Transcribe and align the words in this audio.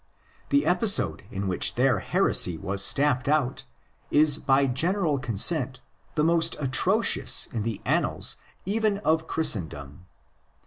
The 0.49 0.65
episode 0.65 1.25
in 1.29 1.47
which 1.47 1.75
their 1.75 1.99
heresy 1.99 2.57
was 2.57 2.83
stamped 2.83 3.29
out 3.29 3.65
is 4.09 4.39
by 4.39 4.65
general 4.65 5.19
consent 5.19 5.79
the 6.15 6.23
most 6.23 6.55
atrocious 6.59 7.45
in 7.53 7.61
the 7.61 7.81
annals 7.85 8.37
even 8.65 8.97
of 9.05 9.27
Christendom. 9.27 10.07